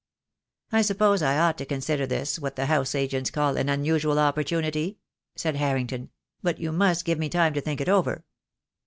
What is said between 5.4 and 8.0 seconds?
Harrington; "but you must give me time to think it